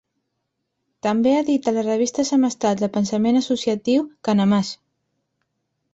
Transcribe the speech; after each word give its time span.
També 1.07 1.33
edita 1.41 1.73
la 1.75 1.83
revista 1.87 2.25
semestral 2.31 2.81
de 2.81 2.91
pensament 2.97 3.39
associatiu 3.43 4.11
Canemàs. 4.29 4.77